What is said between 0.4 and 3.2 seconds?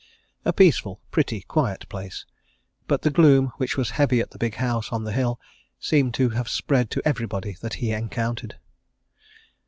A peaceful, pretty, quiet place but the